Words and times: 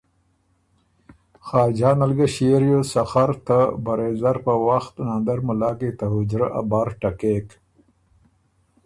خاجان 1.47 1.97
ال 2.05 2.11
ګۀ 2.17 2.27
ݭيې 2.33 2.57
ریوز 2.61 2.87
سخر 2.93 3.29
ته 3.47 3.57
برېځر 3.85 4.37
په 4.45 4.53
وخت 4.67 4.93
ناندر 5.07 5.39
مُلا 5.47 5.71
کی 5.79 5.89
ته 5.97 6.05
حجرۀ 6.13 6.47
ا 6.59 6.61
بر 6.69 6.87
ټکېک۔ 6.99 7.47